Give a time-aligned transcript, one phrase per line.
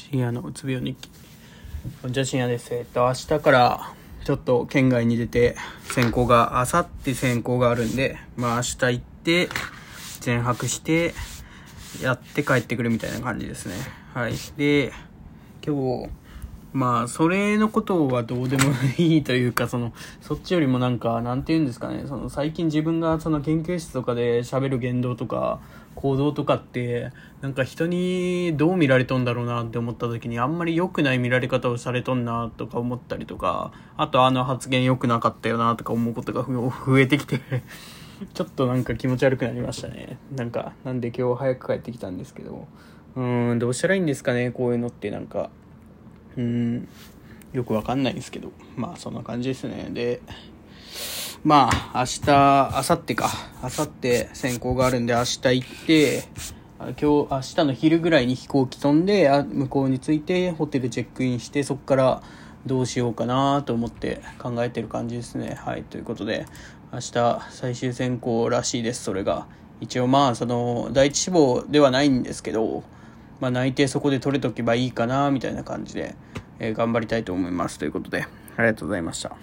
[0.00, 1.10] 深夜のうつ病日記。
[2.00, 2.74] こんにちは、深夜です。
[2.74, 3.92] えっと、明日から、
[4.24, 9.48] ちょっと県外に出て、選考が、あさって選考があるんで、まあ明日行って、
[10.20, 11.14] 全泊して、
[12.02, 13.74] やって帰ってくるみたいな感じですね。
[14.14, 14.32] はい。
[14.56, 14.92] で、
[15.64, 16.10] 今日、
[16.72, 18.62] まあ、それのことはどうでも
[18.96, 25.60] いいというか、その、そっちよりもなんか、なんて言うんですかね、その、最近自分がその研究室とかで喋る言動とか、
[25.96, 27.10] 行動とかって、
[27.40, 37.40] なんか人にどう見られとんだろうなって思った時に、あんまり良くない見られ方をされとんなとか思ったりとか、あとあの発言良くなかったよなとか思うことが増えてきて、
[38.32, 40.18] ちょっとなんか気持ち悪くなりましたね。
[40.36, 42.68] なんか、なんで今日早く帰ってきたんですけど、
[43.16, 45.50] うん、どうしたらいいんですかね、こういうのってなんか。
[46.40, 46.88] うん、
[47.52, 49.88] よくわかんないんですけど、まあそんな感じですね。
[49.90, 50.22] で、
[51.44, 53.30] まあ明日、明後日か。
[53.62, 56.24] 明後日選考があるんで明日行って、
[56.78, 62.22] 今日、明日の昼ぐらいに飛行機飛んで、あ向こうに着いてホテルチェックインして、そこから
[62.64, 65.58] どうしようかなと思って考えてる感じですね。
[65.60, 66.46] はい、ということで、
[66.92, 69.46] 明日最終選考らしいです、それが。
[69.80, 72.82] 一応まあ、その、第一志望ではないんですけど、
[73.40, 76.14] まあ、内定そこで取れとけばいいかなみたいな感じで、
[76.58, 79.40] えー頑張りたいと思いますということでありがとうございました。